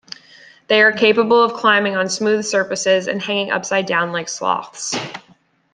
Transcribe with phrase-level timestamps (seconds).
[0.65, 4.95] They are capable of climbing on smooth surfaces and hanging upside down like sloths.